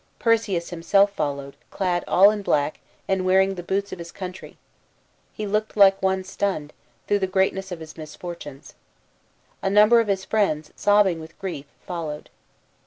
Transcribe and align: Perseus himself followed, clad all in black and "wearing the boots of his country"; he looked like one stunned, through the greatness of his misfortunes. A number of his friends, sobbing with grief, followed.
Perseus 0.17 0.71
himself 0.71 1.11
followed, 1.11 1.55
clad 1.69 2.03
all 2.07 2.31
in 2.31 2.41
black 2.41 2.79
and 3.07 3.23
"wearing 3.23 3.53
the 3.53 3.61
boots 3.61 3.91
of 3.93 3.99
his 3.99 4.11
country"; 4.11 4.57
he 5.31 5.45
looked 5.45 5.77
like 5.77 6.01
one 6.01 6.23
stunned, 6.23 6.73
through 7.07 7.19
the 7.19 7.27
greatness 7.27 7.71
of 7.71 7.79
his 7.81 7.95
misfortunes. 7.95 8.73
A 9.61 9.69
number 9.69 9.99
of 9.99 10.07
his 10.07 10.25
friends, 10.25 10.71
sobbing 10.75 11.19
with 11.19 11.37
grief, 11.37 11.67
followed. 11.85 12.31